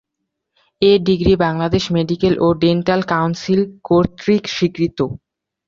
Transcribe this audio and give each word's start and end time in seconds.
এ 0.81 0.91
degree 1.07 1.33
Bangladesh 1.43 1.83
medical 1.95 2.33
ও 2.39 2.57
dental 2.61 3.01
council 3.11 3.59
কর্তৃক 3.87 4.43
স্বীকৃত। 4.55 4.99